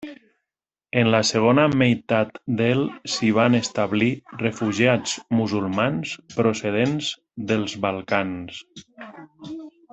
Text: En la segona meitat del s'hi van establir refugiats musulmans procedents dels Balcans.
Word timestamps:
En 1.01 1.09
la 1.15 1.19
segona 1.31 1.65
meitat 1.81 2.39
del 2.61 2.81
s'hi 3.15 3.29
van 3.39 3.59
establir 3.59 4.09
refugiats 4.41 5.15
musulmans 5.43 6.17
procedents 6.41 7.15
dels 7.53 7.81
Balcans. 7.89 8.63